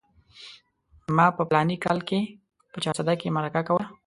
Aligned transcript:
ما 1.17 1.25
په 1.37 1.41
فلاني 1.49 1.75
کال 1.85 1.99
کې 2.07 2.19
په 2.71 2.77
چارسده 2.83 3.13
کې 3.19 3.33
مرکه 3.37 3.61
کوله. 3.67 3.85